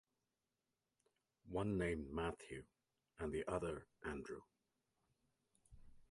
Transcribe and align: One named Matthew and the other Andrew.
One 1.49 1.77
named 1.77 2.11
Matthew 2.11 2.63
and 3.19 3.31
the 3.31 3.47
other 3.47 3.85
Andrew. 4.03 4.41